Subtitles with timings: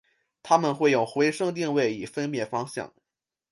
[0.41, 2.91] 它们会用回声定位以分辨方向。